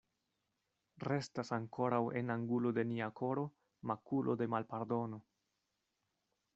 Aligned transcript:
Restas 1.07 1.51
ankoraŭ 1.57 1.99
en 2.21 2.35
angulo 2.37 2.73
de 2.79 2.87
nia 2.93 3.11
koro 3.21 3.45
makulo 3.93 4.39
de 4.43 4.51
malpardono. 4.57 5.23